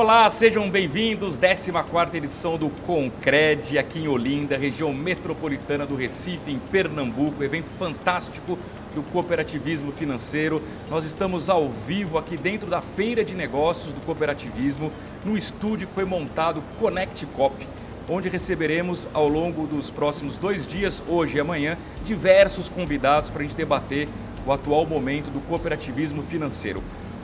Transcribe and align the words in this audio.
Olá, 0.00 0.30
sejam 0.30 0.70
bem-vindos. 0.70 1.36
14 1.36 2.16
edição 2.16 2.56
do 2.56 2.70
Concred, 2.70 3.76
aqui 3.76 3.98
em 3.98 4.08
Olinda, 4.08 4.56
região 4.56 4.94
metropolitana 4.94 5.84
do 5.84 5.94
Recife, 5.94 6.50
em 6.50 6.58
Pernambuco. 6.58 7.44
Evento 7.44 7.68
fantástico 7.78 8.58
do 8.94 9.02
cooperativismo 9.02 9.92
financeiro. 9.92 10.62
Nós 10.88 11.04
estamos 11.04 11.50
ao 11.50 11.68
vivo 11.68 12.16
aqui 12.16 12.38
dentro 12.38 12.70
da 12.70 12.80
Feira 12.80 13.22
de 13.22 13.34
Negócios 13.34 13.92
do 13.92 14.00
Cooperativismo, 14.00 14.90
no 15.22 15.36
estúdio 15.36 15.86
que 15.86 15.94
foi 15.94 16.06
montado 16.06 16.64
Connect 16.80 17.26
Cop, 17.26 17.54
onde 18.08 18.30
receberemos 18.30 19.06
ao 19.12 19.28
longo 19.28 19.66
dos 19.66 19.90
próximos 19.90 20.38
dois 20.38 20.66
dias, 20.66 21.02
hoje 21.06 21.36
e 21.36 21.40
amanhã, 21.40 21.76
diversos 22.06 22.70
convidados 22.70 23.28
para 23.28 23.40
a 23.40 23.42
gente 23.42 23.54
debater 23.54 24.08
o 24.46 24.50
atual 24.50 24.86
momento 24.86 25.30
do 25.30 25.40
cooperativismo 25.42 26.22
financeiro. 26.22 26.82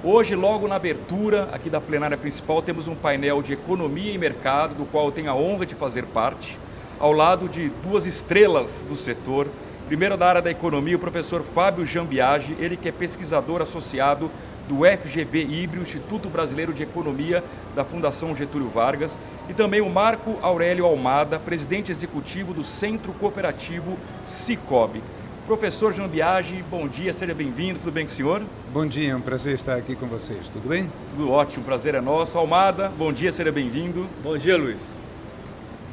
Hoje, 0.09 0.37
logo 0.37 0.69
na 0.69 0.77
abertura 0.77 1.49
aqui 1.53 1.69
da 1.69 1.81
plenária 1.81 2.17
principal, 2.17 2.63
temos 2.63 2.87
um 2.87 2.95
painel 2.95 3.43
de 3.43 3.55
economia 3.55 4.13
e 4.13 4.17
mercado, 4.17 4.77
do 4.77 4.85
qual 4.85 5.07
eu 5.07 5.11
tenho 5.11 5.29
a 5.29 5.35
honra 5.35 5.67
de 5.67 5.75
fazer 5.75 6.05
parte, 6.05 6.57
ao 7.01 7.11
lado 7.11 7.49
de 7.49 7.73
duas 7.83 8.07
estrelas 8.07 8.87
do 8.89 8.97
setor. 8.97 9.49
Primeiro 9.89 10.17
da 10.17 10.29
área 10.29 10.41
da 10.41 10.49
economia, 10.49 10.95
o 10.95 11.01
professor 11.01 11.43
Fábio 11.43 11.85
Jambiage, 11.85 12.57
ele 12.61 12.77
que 12.77 12.89
é 12.89 12.93
pesquisador 12.93 13.61
associado 13.61 14.31
do 14.69 14.83
FGV 14.85 15.43
Híbrido, 15.43 15.83
Instituto 15.83 16.29
Brasileiro 16.29 16.73
de 16.73 16.85
Economia 16.85 17.43
da 17.75 17.85
Fundação 17.85 18.33
Getúlio 18.33 18.69
Vargas, 18.69 19.19
e 19.49 19.55
também 19.55 19.81
o 19.81 19.91
Marco 19.91 20.39
Aurélio 20.41 20.87
Almada, 20.87 21.41
presidente 21.41 21.91
executivo 21.91 22.55
do 22.55 22.63
Centro 22.63 23.13
Cooperativo 23.15 23.99
Cicobi. 24.25 25.03
Professor 25.47 25.95
João 25.95 26.09
Biagi, 26.09 26.65
bom 26.69 26.89
dia, 26.89 27.13
seja 27.13 27.33
bem-vindo, 27.33 27.79
tudo 27.79 27.93
bem 27.93 28.05
com 28.05 28.11
o 28.11 28.15
senhor? 28.15 28.43
Bom 28.73 28.85
dia, 28.85 29.13
é 29.13 29.17
um 29.17 29.21
prazer 29.21 29.55
estar 29.55 29.77
aqui 29.77 29.95
com 29.95 30.07
vocês, 30.07 30.49
tudo 30.49 30.69
bem? 30.69 30.91
Tudo 31.13 31.31
ótimo, 31.31 31.65
prazer 31.65 31.95
é 31.95 32.01
nosso. 32.01 32.37
Almada, 32.37 32.89
bom 32.99 33.13
dia, 33.13 33.31
seja 33.31 33.53
bem-vindo. 33.53 34.09
Bom 34.25 34.37
dia, 34.37 34.57
Luiz. 34.57 34.81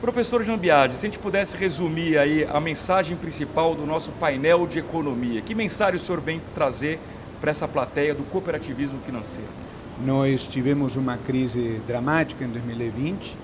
Professor 0.02 0.44
João 0.44 0.58
Biagi, 0.58 0.96
se 0.96 1.06
a 1.06 1.08
gente 1.08 1.20
pudesse 1.20 1.56
resumir 1.56 2.18
aí 2.18 2.48
a 2.52 2.60
mensagem 2.60 3.16
principal 3.16 3.76
do 3.76 3.86
nosso 3.86 4.10
painel 4.14 4.66
de 4.66 4.80
economia, 4.80 5.40
que 5.40 5.54
mensagem 5.54 6.02
o 6.02 6.04
senhor 6.04 6.20
vem 6.20 6.42
trazer 6.56 7.00
para 7.40 7.52
essa 7.52 7.68
plateia 7.68 8.16
do 8.16 8.24
cooperativismo 8.24 8.98
financeiro? 9.06 9.52
Nós 10.04 10.48
tivemos 10.48 10.96
uma 10.96 11.16
crise 11.18 11.80
dramática 11.86 12.44
em 12.44 12.48
2020, 12.48 13.36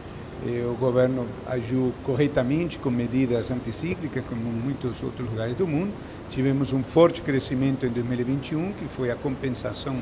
o 0.41 0.75
governo 0.79 1.25
agiu 1.47 1.93
corretamente 2.03 2.77
com 2.77 2.89
medidas 2.89 3.51
anticíclicas, 3.51 4.23
como 4.27 4.41
muitos 4.41 5.03
outros 5.03 5.29
lugares 5.29 5.57
do 5.57 5.67
mundo. 5.67 5.91
Tivemos 6.31 6.71
um 6.71 6.81
forte 6.81 7.21
crescimento 7.21 7.85
em 7.85 7.89
2021, 7.89 8.71
que 8.73 8.85
foi 8.85 9.11
a 9.11 9.15
compensação 9.15 9.97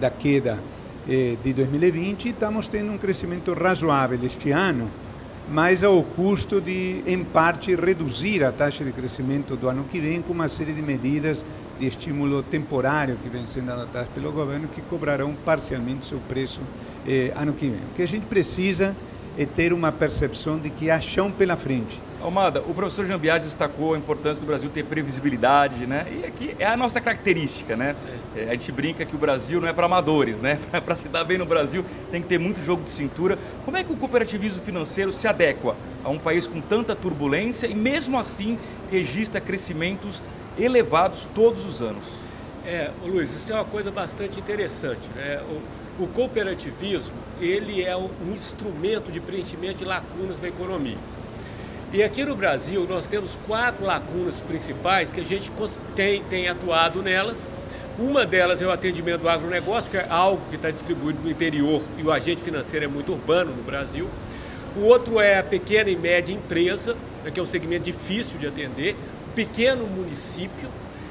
da 0.00 0.08
queda 0.08 0.58
eh, 1.08 1.36
de 1.42 1.52
2020, 1.52 2.26
e 2.26 2.28
estamos 2.30 2.68
tendo 2.68 2.92
um 2.92 2.98
crescimento 2.98 3.52
razoável 3.52 4.18
este 4.22 4.52
ano, 4.52 4.88
mas 5.48 5.82
ao 5.82 6.00
custo 6.04 6.60
de, 6.60 7.02
em 7.04 7.24
parte, 7.24 7.74
reduzir 7.74 8.44
a 8.44 8.52
taxa 8.52 8.84
de 8.84 8.92
crescimento 8.92 9.56
do 9.56 9.68
ano 9.68 9.84
que 9.90 9.98
vem 9.98 10.22
com 10.22 10.32
uma 10.32 10.48
série 10.48 10.72
de 10.72 10.82
medidas 10.82 11.44
de 11.80 11.86
estímulo 11.88 12.42
temporário 12.44 13.16
que 13.16 13.28
vem 13.28 13.46
sendo 13.46 13.72
adotadas 13.72 14.08
pelo 14.14 14.30
governo, 14.30 14.68
que 14.68 14.80
cobrarão 14.82 15.34
parcialmente 15.44 16.06
seu 16.06 16.18
preço 16.28 16.60
eh, 17.08 17.32
ano 17.34 17.54
que 17.54 17.68
vem. 17.68 17.80
O 17.90 17.96
que 17.96 18.02
a 18.02 18.08
gente 18.08 18.26
precisa 18.26 18.94
é 18.94 19.09
ter 19.46 19.72
uma 19.72 19.90
percepção 19.90 20.58
de 20.58 20.70
que 20.70 20.90
há 20.90 21.00
chão 21.00 21.30
pela 21.30 21.56
frente. 21.56 22.00
Almada, 22.22 22.60
o 22.60 22.74
professor 22.74 23.06
Jambiade 23.06 23.44
destacou 23.44 23.94
a 23.94 23.98
importância 23.98 24.40
do 24.40 24.46
Brasil 24.46 24.68
ter 24.68 24.84
previsibilidade, 24.84 25.86
né? 25.86 26.06
E 26.10 26.26
aqui 26.26 26.54
é 26.58 26.66
a 26.66 26.76
nossa 26.76 27.00
característica, 27.00 27.74
né? 27.74 27.96
É, 28.36 28.44
a 28.44 28.52
gente 28.52 28.70
brinca 28.70 29.06
que 29.06 29.16
o 29.16 29.18
Brasil 29.18 29.58
não 29.58 29.66
é 29.68 29.72
para 29.72 29.86
amadores, 29.86 30.38
né? 30.38 30.58
para 30.84 30.94
se 30.94 31.08
dar 31.08 31.24
bem 31.24 31.38
no 31.38 31.46
Brasil 31.46 31.82
tem 32.10 32.20
que 32.20 32.28
ter 32.28 32.38
muito 32.38 32.62
jogo 32.62 32.82
de 32.82 32.90
cintura. 32.90 33.38
Como 33.64 33.76
é 33.76 33.82
que 33.82 33.90
o 33.90 33.96
cooperativismo 33.96 34.62
financeiro 34.62 35.12
se 35.12 35.26
adequa 35.26 35.74
a 36.04 36.10
um 36.10 36.18
país 36.18 36.46
com 36.46 36.60
tanta 36.60 36.94
turbulência 36.94 37.66
e 37.66 37.74
mesmo 37.74 38.18
assim 38.18 38.58
registra 38.90 39.40
crescimentos 39.40 40.20
elevados 40.58 41.26
todos 41.34 41.64
os 41.64 41.80
anos? 41.80 42.04
É, 42.66 42.90
Luiz, 43.02 43.34
isso 43.34 43.50
é 43.50 43.54
uma 43.54 43.64
coisa 43.64 43.90
bastante 43.90 44.38
interessante, 44.38 45.08
né? 45.16 45.40
O, 45.48 45.62
o 46.00 46.06
cooperativismo, 46.08 47.14
ele 47.40 47.84
é 47.84 47.94
um 47.94 48.08
instrumento 48.32 49.12
de 49.12 49.20
preenchimento 49.20 49.78
de 49.78 49.84
lacunas 49.84 50.38
da 50.40 50.48
economia. 50.48 50.96
E 51.92 52.02
aqui 52.02 52.24
no 52.24 52.34
Brasil 52.34 52.86
nós 52.88 53.06
temos 53.06 53.36
quatro 53.46 53.84
lacunas 53.84 54.40
principais 54.40 55.12
que 55.12 55.20
a 55.20 55.24
gente 55.24 55.50
tem, 55.94 56.22
tem 56.24 56.48
atuado 56.48 57.02
nelas. 57.02 57.50
Uma 57.98 58.24
delas 58.24 58.62
é 58.62 58.66
o 58.66 58.70
atendimento 58.70 59.22
do 59.22 59.28
agronegócio, 59.28 59.90
que 59.90 59.96
é 59.98 60.06
algo 60.08 60.40
que 60.48 60.56
está 60.56 60.70
distribuído 60.70 61.18
no 61.22 61.30
interior 61.30 61.82
e 61.98 62.02
o 62.02 62.10
agente 62.10 62.40
financeiro 62.40 62.86
é 62.86 62.88
muito 62.88 63.12
urbano 63.12 63.54
no 63.54 63.62
Brasil. 63.62 64.08
O 64.76 64.84
outro 64.84 65.20
é 65.20 65.38
a 65.38 65.42
pequena 65.42 65.90
e 65.90 65.96
média 65.96 66.32
empresa, 66.32 66.96
né, 67.24 67.30
que 67.30 67.38
é 67.38 67.42
um 67.42 67.46
segmento 67.46 67.84
difícil 67.84 68.38
de 68.38 68.46
atender, 68.46 68.96
pequeno 69.34 69.86
município 69.86 70.68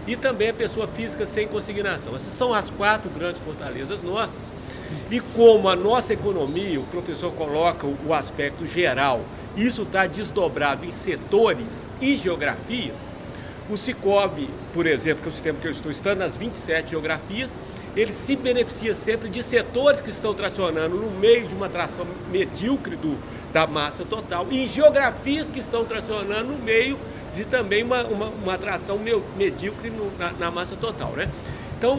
e 0.07 0.15
também 0.15 0.49
a 0.49 0.53
pessoa 0.53 0.87
física 0.87 1.25
sem 1.25 1.47
consignação. 1.47 2.15
Essas 2.15 2.33
são 2.33 2.53
as 2.53 2.69
quatro 2.71 3.09
grandes 3.11 3.39
fortalezas 3.41 4.01
nossas. 4.01 4.41
E 5.11 5.19
como 5.19 5.67
a 5.67 5.75
nossa 5.75 6.13
economia, 6.13 6.79
o 6.79 6.83
professor 6.83 7.31
coloca 7.33 7.87
o 7.87 8.13
aspecto 8.13 8.67
geral, 8.67 9.21
isso 9.55 9.83
está 9.83 10.05
desdobrado 10.07 10.85
em 10.85 10.91
setores 10.91 11.89
e 11.99 12.15
geografias. 12.15 13.19
O 13.69 13.77
Cicobi, 13.77 14.49
por 14.73 14.87
exemplo, 14.87 15.21
que 15.21 15.27
é 15.27 15.31
o 15.31 15.33
sistema 15.33 15.59
que 15.59 15.67
eu 15.67 15.71
estou 15.71 15.91
estudando, 15.91 16.19
nas 16.19 16.37
27 16.37 16.91
geografias, 16.91 17.59
ele 17.95 18.13
se 18.13 18.35
beneficia 18.35 18.93
sempre 18.93 19.29
de 19.29 19.43
setores 19.43 20.01
que 20.01 20.09
estão 20.09 20.33
tracionando 20.33 20.95
no 20.95 21.11
meio 21.11 21.47
de 21.47 21.55
uma 21.55 21.69
tração 21.69 22.05
medíocre 22.31 22.95
do, 22.95 23.17
da 23.51 23.65
massa 23.67 24.05
total 24.05 24.47
e 24.51 24.67
geografias 24.67 25.49
que 25.49 25.59
estão 25.59 25.83
tracionando 25.85 26.51
no 26.51 26.57
meio 26.57 26.97
de 27.33 27.45
também 27.45 27.83
uma, 27.83 28.03
uma, 28.03 28.27
uma 28.27 28.53
atração 28.53 28.99
medíocre 29.35 29.89
no, 29.89 30.11
na, 30.17 30.31
na, 30.33 30.51
massa 30.51 30.75
total. 30.75 31.11
Né? 31.11 31.29
Então, 31.79 31.97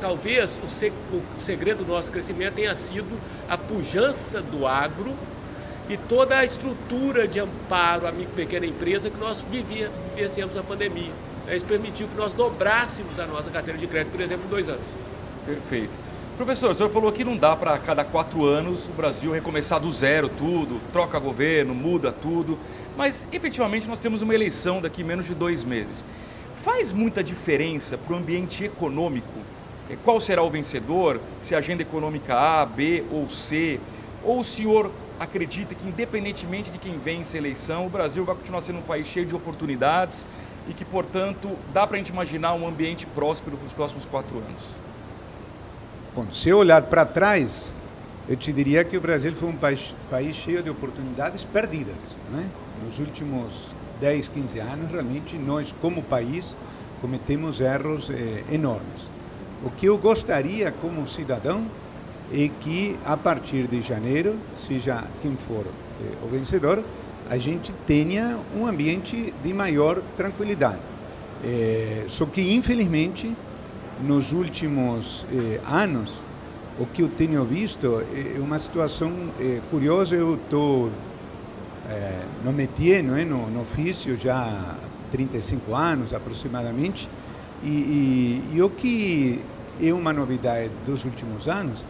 talvez 0.00 0.50
o, 0.62 0.68
se, 0.68 0.92
o 1.12 1.40
segredo 1.40 1.84
do 1.84 1.92
nosso 1.92 2.12
crescimento 2.12 2.54
tenha 2.54 2.72
sido 2.76 3.18
a 3.48 3.58
pujança 3.58 4.40
do 4.40 4.68
agro 4.68 5.12
e 5.88 5.96
toda 5.96 6.38
a 6.38 6.44
estrutura 6.44 7.26
de 7.26 7.40
amparo 7.40 8.06
à 8.06 8.12
micro 8.12 8.34
pequena 8.34 8.64
empresa 8.64 9.10
que 9.10 9.18
nós 9.18 9.44
vivenciamos 9.50 10.54
na 10.54 10.62
pandemia. 10.62 11.10
Isso 11.50 11.64
permitiu 11.64 12.06
que 12.06 12.16
nós 12.16 12.32
dobrássemos 12.32 13.18
a 13.18 13.26
nossa 13.26 13.50
carteira 13.50 13.76
de 13.76 13.86
crédito, 13.88 14.12
por 14.12 14.20
exemplo, 14.20 14.44
em 14.46 14.48
dois 14.48 14.68
anos. 14.68 14.84
Perfeito. 15.44 15.90
Professor, 16.36 16.70
o 16.70 16.74
senhor 16.74 16.88
falou 16.88 17.10
que 17.10 17.24
não 17.24 17.36
dá 17.36 17.56
para 17.56 17.76
cada 17.78 18.04
quatro 18.04 18.44
anos 18.44 18.86
o 18.86 18.92
Brasil 18.92 19.32
recomeçar 19.32 19.80
do 19.80 19.90
zero 19.90 20.28
tudo, 20.28 20.80
troca 20.92 21.18
governo, 21.18 21.74
muda 21.74 22.12
tudo, 22.12 22.56
mas 22.96 23.26
efetivamente 23.32 23.88
nós 23.88 23.98
temos 23.98 24.22
uma 24.22 24.32
eleição 24.32 24.80
daqui 24.80 25.02
menos 25.02 25.26
de 25.26 25.34
dois 25.34 25.64
meses. 25.64 26.04
Faz 26.68 26.92
muita 26.92 27.24
diferença 27.24 27.96
para 27.96 28.12
o 28.12 28.16
ambiente 28.18 28.62
econômico? 28.62 29.38
É, 29.88 29.96
qual 30.04 30.20
será 30.20 30.42
o 30.42 30.50
vencedor? 30.50 31.18
Se 31.40 31.54
a 31.54 31.58
agenda 31.58 31.80
econômica 31.80 32.38
A, 32.38 32.66
B 32.66 33.04
ou 33.10 33.26
C? 33.30 33.80
Ou 34.22 34.40
o 34.40 34.44
senhor 34.44 34.90
acredita 35.18 35.74
que, 35.74 35.88
independentemente 35.88 36.70
de 36.70 36.76
quem 36.76 36.98
vence 36.98 37.38
a 37.38 37.40
eleição, 37.40 37.86
o 37.86 37.88
Brasil 37.88 38.22
vai 38.22 38.34
continuar 38.34 38.60
sendo 38.60 38.80
um 38.80 38.82
país 38.82 39.06
cheio 39.06 39.24
de 39.24 39.34
oportunidades 39.34 40.26
e 40.68 40.74
que, 40.74 40.84
portanto, 40.84 41.56
dá 41.72 41.86
para 41.86 41.96
a 41.96 41.98
gente 42.00 42.10
imaginar 42.10 42.52
um 42.52 42.68
ambiente 42.68 43.06
próspero 43.06 43.56
para 43.56 43.66
os 43.66 43.72
próximos 43.72 44.04
quatro 44.04 44.36
anos? 44.36 44.62
Bom, 46.14 46.30
se 46.30 46.50
eu 46.50 46.58
olhar 46.58 46.82
para 46.82 47.06
trás, 47.06 47.72
eu 48.28 48.36
te 48.36 48.52
diria 48.52 48.84
que 48.84 48.94
o 48.94 49.00
Brasil 49.00 49.34
foi 49.34 49.48
um 49.48 49.56
país, 49.56 49.94
país 50.10 50.36
cheio 50.36 50.62
de 50.62 50.68
oportunidades 50.68 51.44
perdidas. 51.44 52.14
Né? 52.30 52.46
Nos 52.84 52.98
últimos 52.98 53.72
10, 54.00 54.28
15 54.28 54.58
anos, 54.60 54.90
realmente, 54.90 55.36
nós, 55.36 55.74
como 55.80 56.02
país, 56.02 56.54
cometemos 57.00 57.60
erros 57.60 58.10
eh, 58.10 58.44
enormes. 58.50 59.06
O 59.64 59.70
que 59.70 59.86
eu 59.86 59.98
gostaria, 59.98 60.70
como 60.70 61.06
cidadão, 61.08 61.64
é 62.32 62.50
que 62.60 62.96
a 63.04 63.16
partir 63.16 63.66
de 63.66 63.80
janeiro, 63.82 64.36
seja 64.56 65.04
quem 65.22 65.36
for 65.36 65.64
eh, 65.66 66.14
o 66.24 66.28
vencedor, 66.28 66.84
a 67.28 67.36
gente 67.36 67.72
tenha 67.86 68.38
um 68.56 68.66
ambiente 68.66 69.34
de 69.42 69.52
maior 69.52 70.00
tranquilidade. 70.16 70.78
É, 71.44 72.04
só 72.08 72.24
que, 72.26 72.54
infelizmente, 72.54 73.30
nos 74.02 74.32
últimos 74.32 75.26
eh, 75.32 75.60
anos, 75.66 76.12
o 76.78 76.86
que 76.86 77.02
eu 77.02 77.08
tenho 77.08 77.44
visto 77.44 78.02
é 78.14 78.38
uma 78.40 78.58
situação 78.58 79.12
eh, 79.40 79.60
curiosa. 79.70 80.14
Eu 80.14 80.34
estou 80.34 80.90
eh, 81.88 82.22
no 82.44 82.52
métier, 82.52 83.02
não 83.02 83.16
é? 83.16 83.24
no, 83.24 83.48
no 83.50 83.62
ofício, 83.62 84.16
já 84.16 84.36
há 84.36 84.74
35 85.10 85.74
anos 85.74 86.12
aproximadamente, 86.12 87.08
e, 87.62 87.68
e, 87.68 88.50
e 88.54 88.62
o 88.62 88.70
que 88.70 89.40
é 89.80 89.92
uma 89.92 90.12
novidade 90.12 90.70
dos 90.86 91.04
últimos 91.04 91.48
anos 91.48 91.84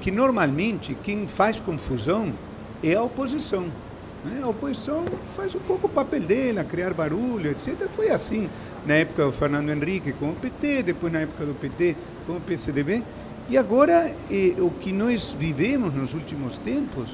que 0.00 0.10
normalmente 0.10 0.96
quem 1.02 1.26
faz 1.26 1.60
confusão 1.60 2.32
é 2.82 2.94
a 2.94 3.02
oposição. 3.02 3.66
Né? 4.24 4.40
A 4.42 4.48
oposição 4.48 5.04
faz 5.36 5.54
um 5.54 5.60
pouco 5.60 5.86
o 5.86 5.90
papel 5.90 6.20
dela, 6.20 6.64
criar 6.64 6.92
barulho, 6.92 7.50
etc. 7.50 7.88
Foi 7.94 8.10
assim 8.10 8.48
na 8.86 8.94
época 8.94 9.24
do 9.24 9.32
Fernando 9.32 9.70
Henrique 9.70 10.12
com 10.12 10.30
o 10.30 10.34
PT, 10.34 10.82
depois 10.82 11.12
na 11.12 11.20
época 11.20 11.44
do 11.44 11.54
PT 11.54 11.96
com 12.26 12.34
o 12.34 12.40
PCDB. 12.40 13.02
E 13.48 13.58
agora, 13.58 14.14
eh, 14.30 14.54
o 14.58 14.70
que 14.70 14.90
nós 14.90 15.34
vivemos 15.38 15.94
nos 15.94 16.14
últimos 16.14 16.56
tempos 16.58 17.10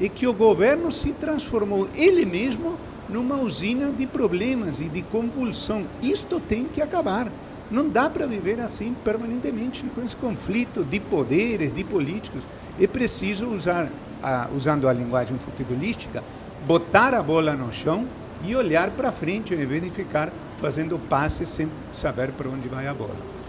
é 0.00 0.08
que 0.08 0.26
o 0.26 0.32
governo 0.32 0.90
se 0.90 1.12
transformou 1.12 1.88
ele 1.94 2.24
mesmo 2.24 2.76
numa 3.08 3.36
usina 3.36 3.92
de 3.92 4.06
problemas 4.06 4.80
e 4.80 4.84
de 4.84 5.02
convulsão. 5.02 5.84
Isto 6.02 6.40
tem 6.40 6.64
que 6.64 6.80
acabar. 6.80 7.28
Não 7.70 7.88
dá 7.88 8.08
para 8.08 8.26
viver 8.26 8.60
assim 8.60 8.94
permanentemente 9.04 9.84
com 9.94 10.02
esse 10.02 10.16
conflito 10.16 10.84
de 10.84 11.00
poderes, 11.00 11.74
de 11.74 11.84
políticos. 11.84 12.42
É 12.80 12.86
preciso 12.86 13.46
usar, 13.46 13.88
a, 14.22 14.48
usando 14.56 14.88
a 14.88 14.92
linguagem 14.92 15.38
futebolística, 15.38 16.22
botar 16.66 17.14
a 17.14 17.22
bola 17.22 17.54
no 17.54 17.72
chão 17.72 18.06
e 18.44 18.54
olhar 18.56 18.90
para 18.90 19.12
frente, 19.12 19.54
ao 19.54 19.60
invés 19.60 19.82
de 19.82 19.90
ficar 19.90 20.32
fazendo 20.60 20.98
passes 21.08 21.48
sem 21.48 21.68
saber 21.92 22.30
para 22.32 22.48
onde 22.48 22.68
vai 22.68 22.86
a 22.86 22.94
bola. 22.94 23.41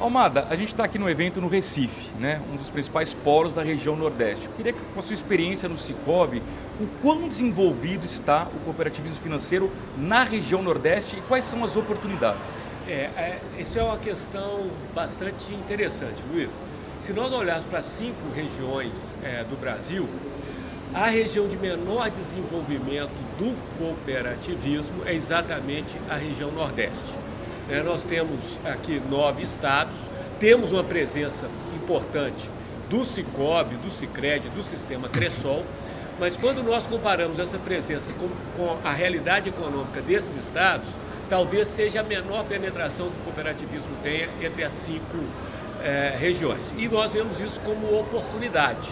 Almada, 0.00 0.46
a 0.48 0.54
gente 0.54 0.68
está 0.68 0.84
aqui 0.84 0.96
no 0.96 1.10
evento 1.10 1.40
no 1.40 1.48
Recife, 1.48 2.06
né? 2.20 2.40
um 2.52 2.56
dos 2.56 2.70
principais 2.70 3.12
polos 3.12 3.52
da 3.52 3.64
região 3.64 3.96
Nordeste. 3.96 4.46
Eu 4.46 4.52
queria 4.52 4.72
que, 4.72 4.80
com 4.94 5.00
a 5.00 5.02
sua 5.02 5.14
experiência 5.14 5.68
no 5.68 5.76
Cicobi, 5.76 6.40
o 6.80 6.86
quão 7.02 7.28
desenvolvido 7.28 8.06
está 8.06 8.46
o 8.54 8.60
cooperativismo 8.60 9.20
financeiro 9.20 9.72
na 9.96 10.22
região 10.22 10.62
Nordeste 10.62 11.16
e 11.16 11.20
quais 11.22 11.44
são 11.44 11.64
as 11.64 11.74
oportunidades? 11.74 12.62
É, 12.86 12.92
é, 12.92 13.40
isso 13.58 13.76
é 13.76 13.82
uma 13.82 13.98
questão 13.98 14.70
bastante 14.94 15.52
interessante, 15.52 16.22
Luiz. 16.32 16.52
Se 17.00 17.12
nós 17.12 17.32
olharmos 17.32 17.66
para 17.66 17.82
cinco 17.82 18.30
regiões 18.32 18.92
é, 19.24 19.42
do 19.42 19.58
Brasil, 19.60 20.08
a 20.94 21.06
região 21.06 21.48
de 21.48 21.56
menor 21.56 22.08
desenvolvimento 22.08 23.10
do 23.36 23.56
cooperativismo 23.76 25.02
é 25.04 25.12
exatamente 25.12 25.96
a 26.08 26.14
região 26.14 26.52
Nordeste. 26.52 27.17
É, 27.70 27.82
nós 27.82 28.02
temos 28.02 28.40
aqui 28.64 29.00
nove 29.10 29.42
estados, 29.42 29.94
temos 30.40 30.72
uma 30.72 30.82
presença 30.82 31.46
importante 31.76 32.48
do 32.88 33.04
Cicobi, 33.04 33.76
do 33.76 33.90
Cicred, 33.90 34.48
do 34.48 34.62
sistema 34.62 35.06
Cressol, 35.08 35.62
mas 36.18 36.34
quando 36.34 36.62
nós 36.62 36.86
comparamos 36.86 37.38
essa 37.38 37.58
presença 37.58 38.10
com, 38.14 38.28
com, 38.56 38.78
a 38.82 38.90
realidade 38.90 39.50
econômica 39.50 40.00
desses 40.00 40.34
estados, 40.36 40.88
talvez 41.28 41.68
seja 41.68 42.00
a 42.00 42.02
menor 42.02 42.44
penetração 42.44 43.10
que 43.10 43.20
o 43.20 43.24
cooperativismo 43.24 43.94
tenha 44.02 44.30
entre 44.40 44.64
as 44.64 44.72
cinco 44.72 45.18
é, 45.84 46.16
regiões. 46.18 46.72
E 46.78 46.88
nós 46.88 47.12
vemos 47.12 47.38
isso 47.38 47.60
como 47.60 48.00
oportunidade. 48.00 48.88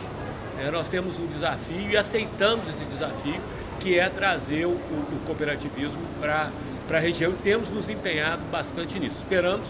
É, 0.61 0.71
nós 0.71 0.87
temos 0.89 1.19
um 1.19 1.27
desafio 1.27 1.91
e 1.91 1.97
aceitamos 1.97 2.69
esse 2.69 2.85
desafio, 2.85 3.41
que 3.81 3.99
é 3.99 4.09
trazer 4.11 4.67
o, 4.67 4.73
o 4.73 5.21
cooperativismo 5.25 6.03
para 6.21 6.51
para 6.87 6.99
a 6.99 7.01
região 7.01 7.33
e 7.33 7.35
temos 7.37 7.69
nos 7.71 7.91
empenhado 7.91 8.43
bastante 8.51 8.99
nisso. 8.99 9.17
Esperamos 9.19 9.67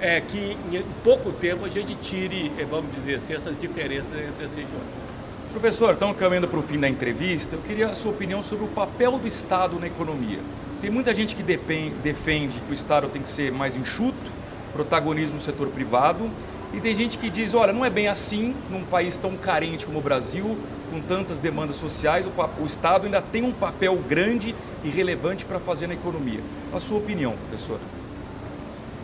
é, 0.00 0.20
que 0.20 0.56
em 0.72 0.84
pouco 1.02 1.32
tempo 1.32 1.64
a 1.64 1.68
gente 1.68 1.94
tire, 1.96 2.52
é, 2.58 2.64
vamos 2.64 2.94
dizer 2.94 3.16
assim, 3.16 3.32
essas 3.32 3.58
diferenças 3.58 4.12
entre 4.12 4.44
as 4.44 4.54
regiões. 4.54 5.08
Professor, 5.52 5.94
estamos 5.94 6.16
caminhando 6.16 6.46
para 6.46 6.58
o 6.58 6.62
fim 6.62 6.78
da 6.78 6.88
entrevista. 6.88 7.56
Eu 7.56 7.62
queria 7.62 7.88
a 7.88 7.94
sua 7.94 8.12
opinião 8.12 8.42
sobre 8.42 8.66
o 8.66 8.68
papel 8.68 9.18
do 9.18 9.26
Estado 9.26 9.78
na 9.80 9.86
economia. 9.86 10.38
Tem 10.80 10.90
muita 10.90 11.12
gente 11.12 11.34
que 11.34 11.42
depende, 11.42 11.96
defende 11.96 12.60
que 12.60 12.70
o 12.70 12.74
Estado 12.74 13.08
tem 13.08 13.22
que 13.22 13.28
ser 13.28 13.50
mais 13.50 13.76
enxuto, 13.76 14.30
protagonismo 14.72 15.36
no 15.36 15.42
setor 15.42 15.68
privado, 15.68 16.30
e 16.72 16.80
tem 16.80 16.94
gente 16.94 17.16
que 17.16 17.30
diz, 17.30 17.54
olha, 17.54 17.72
não 17.72 17.84
é 17.84 17.90
bem 17.90 18.08
assim, 18.08 18.54
num 18.70 18.84
país 18.84 19.16
tão 19.16 19.36
carente 19.36 19.86
como 19.86 19.98
o 19.98 20.02
Brasil, 20.02 20.56
com 20.90 21.00
tantas 21.00 21.38
demandas 21.38 21.76
sociais, 21.76 22.26
o, 22.26 22.62
o 22.62 22.66
Estado 22.66 23.06
ainda 23.06 23.22
tem 23.22 23.42
um 23.42 23.52
papel 23.52 23.98
grande 24.08 24.54
e 24.84 24.88
relevante 24.88 25.44
para 25.44 25.58
fazer 25.58 25.86
na 25.86 25.94
economia. 25.94 26.40
A 26.74 26.80
sua 26.80 26.98
opinião, 26.98 27.34
professor? 27.48 27.78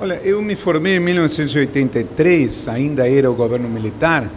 Olha, 0.00 0.20
eu 0.24 0.42
me 0.42 0.56
formei 0.56 0.96
em 0.96 1.00
1983, 1.00 2.68
ainda 2.68 3.08
era 3.08 3.30
o 3.30 3.34
governo 3.34 3.68
militar, 3.68 4.28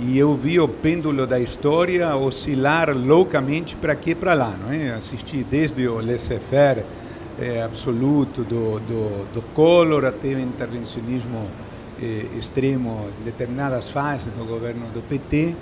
e 0.00 0.18
eu 0.18 0.34
vi 0.34 0.58
o 0.60 0.68
pêndulo 0.68 1.26
da 1.26 1.40
história 1.40 2.14
oscilar 2.16 2.96
loucamente 2.96 3.76
para 3.76 3.92
aqui 3.92 4.10
e 4.10 4.14
para 4.14 4.34
lá. 4.34 4.54
Não 4.60 4.72
é? 4.72 4.90
Assisti 4.90 5.44
desde 5.48 5.86
o 5.86 6.00
laissez-faire 6.00 6.84
é, 7.40 7.62
absoluto 7.62 8.42
do, 8.42 8.80
do, 8.80 9.32
do 9.32 9.42
Collor 9.54 10.04
até 10.04 10.28
o 10.28 10.38
intervencionismo 10.38 11.48
eh, 12.02 12.26
extremo 12.38 13.08
em 13.20 13.24
determinadas 13.24 13.88
fases 13.88 14.32
do 14.32 14.44
governo 14.44 14.86
do 14.92 15.02
PT. 15.02 15.54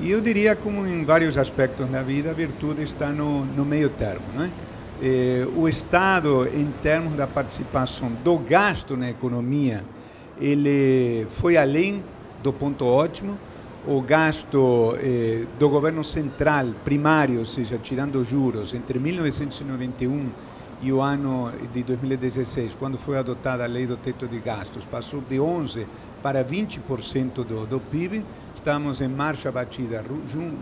E 0.00 0.10
eu 0.10 0.20
diria, 0.20 0.54
como 0.54 0.86
em 0.86 1.04
vários 1.04 1.36
aspectos 1.36 1.88
da 1.88 2.02
vida, 2.02 2.30
a 2.30 2.32
virtude 2.32 2.82
está 2.82 3.08
no, 3.08 3.44
no 3.44 3.64
meio 3.64 3.88
termo. 3.88 4.24
Né? 4.34 4.50
Eh, 5.02 5.46
o 5.56 5.68
Estado, 5.68 6.48
em 6.48 6.68
termos 6.82 7.14
da 7.14 7.26
participação 7.26 8.10
do 8.24 8.38
gasto 8.38 8.96
na 8.96 9.10
economia, 9.10 9.84
ele 10.40 11.26
foi 11.30 11.56
além 11.56 12.02
do 12.42 12.52
ponto 12.52 12.84
ótimo. 12.84 13.36
O 13.86 14.00
gasto 14.02 14.96
eh, 15.00 15.44
do 15.58 15.68
governo 15.68 16.04
central 16.04 16.66
primário, 16.84 17.38
ou 17.38 17.44
seja, 17.44 17.78
tirando 17.82 18.22
juros, 18.24 18.74
entre 18.74 18.98
1991 18.98 20.28
e 20.80 20.92
o 20.92 21.00
ano 21.00 21.52
de 21.72 21.82
2016, 21.82 22.74
quando 22.76 22.96
foi 22.96 23.18
adotada 23.18 23.64
a 23.64 23.66
lei 23.66 23.86
do 23.86 23.96
teto 23.96 24.26
de 24.26 24.38
gastos, 24.38 24.84
passou 24.84 25.20
de 25.20 25.36
11% 25.36 25.86
para 26.22 26.44
20% 26.44 27.44
do, 27.44 27.66
do 27.66 27.80
PIB 27.80 28.24
estamos 28.68 29.00
em 29.00 29.08
marcha 29.08 29.52
batida 29.52 30.04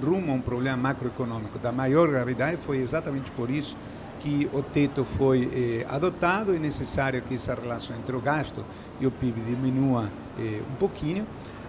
rumo 0.03 0.31
a 0.31 0.35
um 0.35 0.41
problema 0.41 0.77
macroeconômico 0.77 1.59
da 1.59 1.73
maior 1.73 2.09
gravidade. 2.09 2.59
Foi 2.63 2.77
exatamente 2.77 3.31
por 3.33 3.51
isso 3.51 3.77
que 4.21 4.49
o 4.53 4.63
teto 4.63 5.05
foi 5.05 5.51
eh, 5.53 5.87
adotado. 5.89 6.55
É 6.55 6.59
necessário 6.59 7.21
que 7.23 7.35
essa 7.35 7.55
relação 7.55 7.97
entre 7.97 8.15
o 8.15 8.21
gasto 8.21 8.65
e 9.01 9.07
o 9.07 9.11
PIB 9.11 9.41
diminua 9.41 10.11
eh, 10.39 10.61
um 10.71 10.77
pouquinho, 10.77 11.27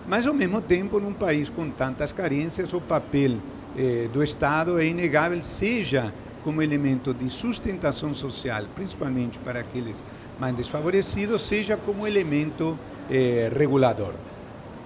mas 0.08 0.28
ao 0.28 0.34
mesmo 0.34 0.62
tempo, 0.62 1.00
num 1.00 1.14
país 1.14 1.50
com 1.50 1.70
tantas 1.70 2.12
carências, 2.12 2.74
o 2.74 2.82
papel 2.82 3.38
eh, 3.78 4.10
do 4.12 4.22
Estado 4.22 4.80
é 4.80 4.86
inegável, 4.86 5.42
seja 5.42 6.14
como 6.48 6.62
elemento 6.62 7.14
de 7.14 7.30
sustentação 7.30 8.14
social, 8.14 8.64
principalmente 8.74 9.38
para 9.38 9.60
aqueles 9.60 10.02
mais 10.40 10.56
desfavorecidos, 10.56 11.42
seja 11.42 11.76
como 11.76 12.08
elemento 12.08 12.80
eh, 13.12 13.52
regulador. 13.54 14.14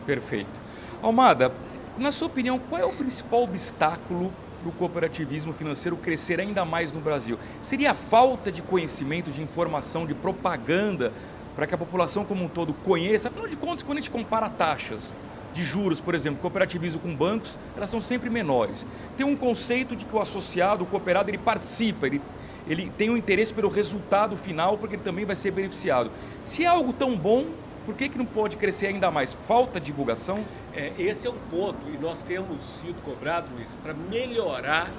Perfeito. 0.03 0.59
Almada, 1.03 1.51
na 1.99 2.11
sua 2.11 2.25
opinião, 2.25 2.57
qual 2.57 2.81
é 2.81 2.83
o 2.83 2.91
principal 2.93 3.43
obstáculo 3.43 4.33
para 4.59 4.69
o 4.69 4.71
cooperativismo 4.71 5.53
financeiro 5.53 5.95
crescer 5.97 6.39
ainda 6.39 6.65
mais 6.65 6.91
no 6.91 6.99
Brasil? 6.99 7.37
Seria 7.61 7.91
a 7.91 7.93
falta 7.93 8.51
de 8.51 8.63
conhecimento, 8.63 9.29
de 9.29 9.43
informação, 9.43 10.07
de 10.07 10.15
propaganda 10.15 11.13
para 11.55 11.67
que 11.67 11.75
a 11.75 11.77
população 11.77 12.25
como 12.25 12.43
um 12.43 12.49
todo 12.49 12.73
conheça? 12.73 13.27
Afinal 13.27 13.47
de 13.47 13.55
contas, 13.55 13.83
quando 13.83 13.99
a 13.99 14.01
gente 14.01 14.09
compara 14.09 14.49
taxas 14.49 15.15
de 15.53 15.63
juros, 15.63 15.99
por 15.99 16.15
exemplo, 16.15 16.39
cooperativismo 16.39 16.99
com 16.99 17.15
bancos, 17.15 17.57
elas 17.75 17.89
são 17.89 18.01
sempre 18.01 18.29
menores. 18.29 18.85
Tem 19.17 19.25
um 19.25 19.35
conceito 19.35 19.95
de 19.95 20.05
que 20.05 20.15
o 20.15 20.19
associado, 20.19 20.83
o 20.83 20.87
cooperado, 20.87 21.29
ele 21.29 21.37
participa, 21.37 22.07
ele, 22.07 22.21
ele 22.67 22.91
tem 22.97 23.09
um 23.09 23.17
interesse 23.17 23.53
pelo 23.53 23.69
resultado 23.69 24.35
final, 24.37 24.77
porque 24.77 24.95
ele 24.95 25.03
também 25.03 25.25
vai 25.25 25.35
ser 25.35 25.51
beneficiado. 25.51 26.09
Se 26.43 26.63
é 26.63 26.67
algo 26.67 26.93
tão 26.93 27.17
bom, 27.17 27.47
por 27.85 27.95
que, 27.95 28.09
que 28.09 28.17
não 28.17 28.25
pode 28.25 28.57
crescer 28.57 28.87
ainda 28.87 29.09
mais? 29.09 29.33
Falta 29.33 29.79
divulgação? 29.79 30.43
É, 30.73 30.91
esse 30.97 31.27
é 31.27 31.29
o 31.29 31.33
ponto, 31.49 31.79
e 31.93 31.97
nós 31.97 32.21
temos 32.21 32.61
sido 32.81 33.01
cobrados, 33.03 33.49
Luiz, 33.51 33.69
para 33.83 33.93
melhorar 33.93 34.89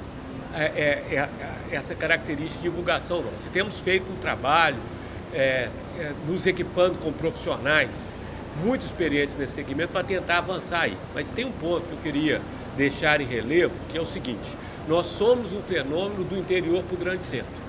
é, 0.54 0.64
é, 0.64 1.16
é, 1.16 1.28
essa 1.74 1.94
característica 1.94 2.58
de 2.58 2.62
divulgação 2.64 3.22
nossa. 3.22 3.48
Temos 3.52 3.80
feito 3.80 4.10
um 4.10 4.16
trabalho 4.16 4.76
é, 5.32 5.70
é, 5.98 6.12
nos 6.26 6.46
equipando 6.46 6.98
com 6.98 7.12
profissionais 7.12 8.12
muito 8.62 8.84
experientes 8.84 9.36
nesse 9.36 9.54
segmento 9.54 9.92
para 9.92 10.04
tentar 10.04 10.38
avançar 10.38 10.82
aí. 10.82 10.96
Mas 11.14 11.30
tem 11.30 11.44
um 11.44 11.52
ponto 11.52 11.86
que 11.86 11.92
eu 11.92 11.98
queria 11.98 12.40
deixar 12.76 13.20
em 13.20 13.24
relevo, 13.24 13.74
que 13.88 13.98
é 13.98 14.00
o 14.00 14.06
seguinte: 14.06 14.56
nós 14.88 15.06
somos 15.06 15.52
um 15.52 15.62
fenômeno 15.62 16.24
do 16.24 16.36
interior 16.36 16.82
para 16.82 16.94
o 16.94 16.98
grande 16.98 17.24
centro. 17.24 17.62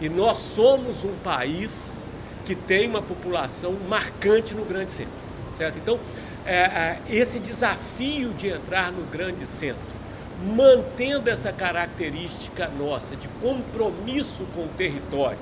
E 0.00 0.08
nós 0.08 0.38
somos 0.38 1.04
um 1.04 1.14
país 1.22 2.02
que 2.44 2.54
tem 2.54 2.88
uma 2.88 3.00
população 3.00 3.74
marcante 3.88 4.54
no 4.54 4.64
grande 4.64 4.90
centro. 4.90 5.24
Certo? 5.56 5.78
Então, 5.78 5.98
é, 6.44 6.56
é, 6.56 6.98
esse 7.08 7.38
desafio 7.38 8.30
de 8.34 8.48
entrar 8.48 8.92
no 8.92 9.04
grande 9.04 9.46
centro, 9.46 9.80
mantendo 10.54 11.30
essa 11.30 11.52
característica 11.52 12.68
nossa 12.76 13.16
de 13.16 13.28
compromisso 13.40 14.44
com 14.54 14.62
o 14.62 14.68
território 14.76 15.38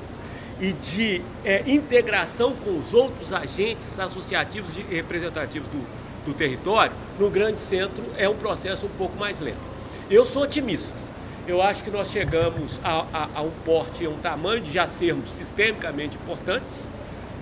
e 0.63 0.73
de 0.73 1.21
é, 1.45 1.65
integração 1.67 2.53
com 2.53 2.79
os 2.79 2.95
outros 2.95 3.33
agentes 3.33 3.99
associativos 3.99 4.79
e 4.79 4.83
representativos 4.83 5.67
do, 5.67 5.85
do 6.25 6.33
território, 6.33 6.93
no 7.19 7.29
grande 7.29 7.59
centro 7.59 8.05
é 8.17 8.29
um 8.29 8.37
processo 8.37 8.87
um 8.87 8.91
pouco 8.91 9.19
mais 9.19 9.41
lento. 9.41 9.59
Eu 10.09 10.25
sou 10.25 10.45
otimista. 10.45 10.97
Eu 11.49 11.61
acho 11.61 11.83
que 11.83 11.91
nós 11.91 12.13
chegamos 12.13 12.81
a, 12.85 13.05
a, 13.13 13.29
a 13.35 13.43
um 13.43 13.51
porte, 13.65 14.07
a 14.07 14.09
um 14.09 14.19
tamanho 14.19 14.61
de 14.61 14.71
já 14.71 14.87
sermos 14.87 15.33
sistemicamente 15.33 16.15
importantes 16.15 16.89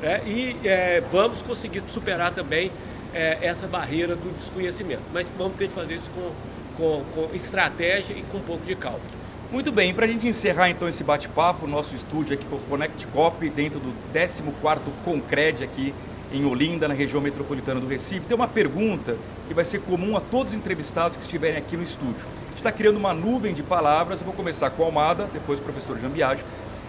né? 0.01 0.23
e 0.25 0.57
é, 0.65 1.03
vamos 1.13 1.43
conseguir 1.43 1.83
superar 1.89 2.33
também 2.33 2.73
é, 3.13 3.37
essa 3.43 3.67
barreira 3.67 4.17
do 4.17 4.35
desconhecimento. 4.35 5.03
Mas 5.13 5.31
vamos 5.37 5.59
ter 5.59 5.69
que 5.69 5.75
fazer 5.75 5.97
isso 5.97 6.11
com, 6.15 6.33
com, 6.79 7.05
com 7.13 7.37
estratégia 7.37 8.15
e 8.15 8.23
com 8.23 8.39
um 8.39 8.43
pouco 8.43 8.65
de 8.65 8.75
calma. 8.75 9.20
Muito 9.53 9.73
bem, 9.73 9.93
para 9.93 10.05
a 10.07 10.09
gente 10.09 10.29
encerrar 10.29 10.71
então 10.71 10.89
esse 10.89 11.03
bate-papo, 11.03 11.67
nosso 11.67 11.93
estúdio 11.93 12.35
aqui 12.35 12.45
com 12.45 12.55
o 12.55 12.61
Connect 12.61 13.05
Cop, 13.09 13.51
dentro 13.51 13.81
do 13.81 13.93
14º 14.15 14.79
Concred 15.05 15.65
aqui 15.65 15.93
em 16.33 16.45
Olinda, 16.45 16.87
na 16.87 16.95
região 16.95 17.21
metropolitana 17.21 17.81
do 17.81 17.89
Recife. 17.89 18.27
Tem 18.27 18.37
uma 18.37 18.47
pergunta 18.47 19.17
que 19.49 19.53
vai 19.53 19.65
ser 19.65 19.81
comum 19.81 20.17
a 20.17 20.21
todos 20.21 20.53
os 20.53 20.57
entrevistados 20.57 21.17
que 21.17 21.25
estiverem 21.25 21.57
aqui 21.57 21.77
no 21.77 21.83
estúdio. 21.83 22.21
A 22.21 22.47
gente 22.51 22.59
está 22.59 22.71
criando 22.71 22.97
uma 22.97 23.13
nuvem 23.13 23.53
de 23.53 23.61
palavras, 23.61 24.21
eu 24.21 24.25
vou 24.25 24.35
começar 24.35 24.71
com 24.71 24.85
a 24.85 24.87
Almada, 24.87 25.29
depois 25.33 25.59
o 25.59 25.63
professor 25.63 25.99
Jambiage. 25.99 26.45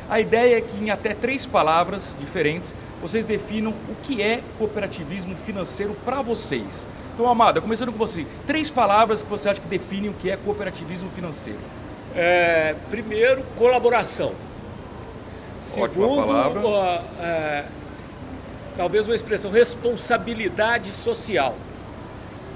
A 0.08 0.20
ideia 0.20 0.60
é 0.60 0.62
que 0.62 0.78
em 0.78 0.92
até 0.92 1.16
três 1.16 1.48
palavras 1.48 2.16
diferentes 2.20 2.76
vocês 3.02 3.26
definam 3.26 3.72
o 3.72 3.96
que 4.04 4.22
é 4.22 4.44
cooperativismo 4.60 5.36
financeiro 5.36 5.98
para 6.06 6.22
vocês. 6.22 6.88
Então, 7.16 7.28
Amada, 7.28 7.60
começando 7.60 7.92
com 7.92 7.98
você, 7.98 8.24
três 8.46 8.70
palavras 8.70 9.24
que 9.24 9.30
você 9.32 9.50
acha 9.50 9.60
que 9.60 9.68
definem 9.68 10.12
o 10.12 10.14
que 10.14 10.30
é 10.30 10.38
cooperativismo 10.38 11.10
financeiro. 11.16 11.60
É, 12.16 12.76
primeiro, 12.90 13.44
colaboração. 13.58 14.34
Ótima 15.78 15.88
Segundo, 15.88 16.28
palavra. 16.28 17.04
É, 17.20 17.66
talvez 18.76 19.08
uma 19.08 19.16
expressão, 19.16 19.52
responsabilidade 19.52 20.92
social. 20.92 21.56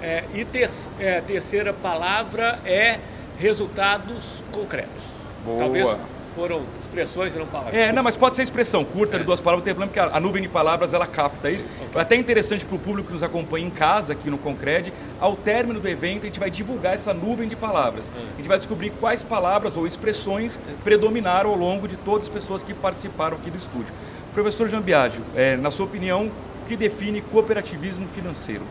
É, 0.01 0.23
e 0.33 0.43
ter, 0.43 0.69
é, 0.99 1.21
terceira 1.21 1.73
palavra 1.73 2.59
é 2.65 2.99
resultados 3.37 4.43
concretos. 4.51 5.03
Boa. 5.45 5.59
Talvez 5.59 5.97
foram 6.35 6.63
expressões 6.79 7.33
e 7.33 7.39
não 7.39 7.47
palavras. 7.47 7.73
É, 7.73 7.93
não, 7.93 8.03
mas 8.03 8.17
pode 8.17 8.35
ser 8.35 8.43
expressão 8.43 8.83
curta 8.83 9.15
é. 9.15 9.19
de 9.19 9.25
duas 9.25 9.39
palavras, 9.39 9.61
não 9.61 9.65
tem 9.65 9.73
problema, 9.73 9.91
porque 9.91 10.15
a, 10.15 10.17
a, 10.17 10.19
nuvem 10.19 10.41
de 10.43 10.49
palavras 10.49 10.93
ela 10.93 11.07
capta 11.07 11.49
isso. 11.49 11.65
Okay. 11.65 11.87
É 11.95 12.01
até 12.01 12.15
interessante 12.15 12.65
para 12.65 12.75
o 12.75 12.79
público 12.79 13.07
que 13.07 13.13
nos 13.13 13.23
acompanha 13.23 13.65
em 13.65 13.69
casa, 13.69 14.13
aqui 14.13 14.29
no 14.29 14.37
Concred, 14.37 14.91
ao 15.19 15.35
término 15.35 15.79
do 15.79 15.87
evento, 15.87 16.23
a 16.23 16.25
gente 16.25 16.39
vai 16.39 16.51
divulgar 16.51 16.93
essa 16.93 17.13
nuvem 17.13 17.47
de 17.47 17.55
palavras. 17.55 18.11
É. 18.15 18.33
A 18.33 18.37
gente 18.37 18.47
vai 18.47 18.57
descobrir 18.57 18.89
quais 18.99 19.23
palavras 19.23 19.77
ou 19.77 19.87
expressões 19.87 20.59
predominaram 20.83 21.49
ao 21.49 21.55
longo 21.55 21.87
de 21.87 21.95
todas 21.95 22.27
as 22.27 22.29
pessoas 22.29 22.61
que 22.61 22.73
participaram 22.73 23.37
aqui 23.37 23.49
do 23.49 23.57
estúdio. 23.57 23.93
Professor 24.33 24.67
Jean 24.67 24.81
Biagio, 24.81 25.21
é, 25.33 25.55
na 25.55 25.71
sua 25.71 25.85
opinião, 25.85 26.25
o 26.25 26.67
que 26.67 26.75
define 26.75 27.21
cooperativismo 27.21 28.05
financeiro? 28.13 28.63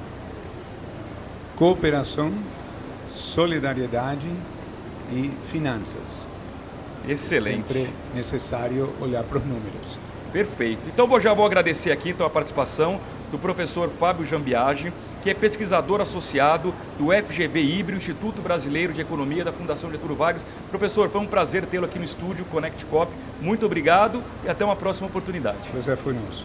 Cooperação, 1.56 2.32
solidariedade 3.10 4.28
e 5.10 5.30
finanças. 5.50 6.33
Excelente. 7.08 7.56
Sempre 7.56 7.88
necessário 8.14 8.90
olhar 9.00 9.22
para 9.24 9.38
os 9.38 9.44
números. 9.44 9.98
Perfeito. 10.32 10.88
Então 10.88 11.20
já 11.20 11.32
vou 11.32 11.46
agradecer 11.46 11.92
aqui 11.92 12.10
então, 12.10 12.26
a 12.26 12.30
participação 12.30 12.98
do 13.30 13.38
professor 13.38 13.88
Fábio 13.88 14.26
Jambiage, 14.26 14.92
que 15.22 15.30
é 15.30 15.34
pesquisador 15.34 16.00
associado 16.00 16.74
do 16.98 17.06
FGV 17.12 17.62
Híbrido, 17.62 17.98
Instituto 17.98 18.42
Brasileiro 18.42 18.92
de 18.92 19.00
Economia 19.00 19.44
da 19.44 19.52
Fundação 19.52 19.90
Getúlio 19.90 20.16
Vargas. 20.16 20.44
Professor, 20.70 21.08
foi 21.08 21.20
um 21.20 21.26
prazer 21.26 21.64
tê-lo 21.66 21.86
aqui 21.86 21.98
no 21.98 22.04
estúdio 22.04 22.44
Connect 22.46 22.84
Cop. 22.86 23.10
Muito 23.40 23.64
obrigado 23.64 24.22
e 24.44 24.48
até 24.48 24.64
uma 24.64 24.76
próxima 24.76 25.06
oportunidade. 25.06 25.68
Prazer 25.70 25.96
foi 25.96 26.14
nosso. 26.14 26.44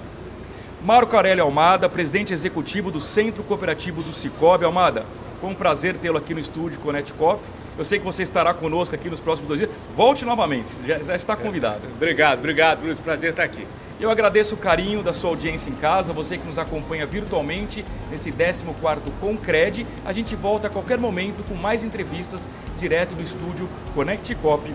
Marco 0.84 1.16
Aurélio 1.16 1.44
Almada, 1.44 1.89
presidente 1.89 2.32
executivo 2.32 2.89
do 2.89 3.01
Centro 3.01 3.44
Cooperativo 3.44 4.01
do 4.01 4.13
Cicobi. 4.13 4.63
Almada, 4.63 5.04
foi 5.42 5.50
um 5.50 5.56
prazer 5.56 5.96
tê-lo 5.96 6.18
aqui 6.18 6.34
no 6.34 6.39
estúdio 6.39 6.80
Connect 6.80 7.12
Cop. 7.13 7.42
Eu 7.79 7.86
sei 7.86 7.98
que 7.98 8.03
você 8.03 8.24
estará 8.24 8.53
conosco 8.53 8.93
aqui 8.93 9.09
nos 9.09 9.21
próximos 9.21 9.48
dois 9.48 9.62
dias. 9.62 9.71
Volte 9.95 10.25
novamente, 10.25 10.69
já, 10.86 11.00
já 11.01 11.15
está 11.15 11.33
convidado. 11.33 11.79
Obrigado, 11.95 12.39
obrigado, 12.39 12.83
Luiz. 12.83 13.00
Prazer 13.00 13.29
estar 13.29 13.43
aqui. 13.43 13.65
Eu 14.01 14.12
agradeço 14.12 14.55
o 14.55 14.57
carinho 14.57 15.01
da 15.01 15.13
sua 15.13 15.29
audiência 15.29 15.69
em 15.69 15.75
casa, 15.75 16.12
você 16.12 16.38
que 16.38 16.45
nos 16.45 16.57
acompanha 16.57 17.05
virtualmente 17.05 17.86
nesse 18.12 18.33
14º 18.33 19.00
Concred. 19.21 19.88
A 20.03 20.12
gente 20.12 20.36
volta 20.36 20.67
a 20.67 20.69
qualquer 20.69 20.98
momento 20.98 21.41
com 21.48 21.55
mais 21.55 21.81
entrevistas 21.81 22.45
direto 22.77 23.15
do 23.15 23.21
estúdio 23.21 23.69
Connect 23.95 24.36
Cop 24.36 24.69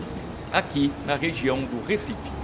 aqui 0.50 0.90
na 1.04 1.14
região 1.14 1.58
do 1.58 1.87
Recife. 1.87 2.44